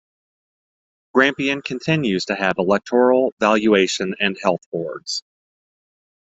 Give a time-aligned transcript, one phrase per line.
[1.13, 5.21] Grampian continues to have electoral, valuation, and Health boards.